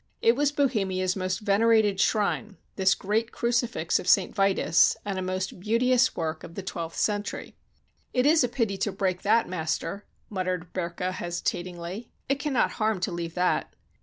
[0.19, 4.33] It was Bohemia's most venerated shrine, this great crucifix of St.
[4.33, 7.55] Vitus, and a most beauteous work of the twelfth century.
[8.11, 12.09] "It is pity to break that, master," muttered Berkha hesitatingly.
[12.27, 13.75] "It cannot harm to leave that."